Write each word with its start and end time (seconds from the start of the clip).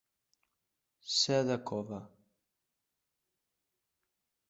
Ser 1.17 1.37
de 1.51 1.59
cove. 1.73 2.01